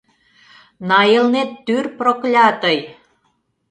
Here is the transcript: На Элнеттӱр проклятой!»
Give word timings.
На 0.87 0.99
Элнеттӱр 1.17 1.85
проклятой!» 1.99 2.77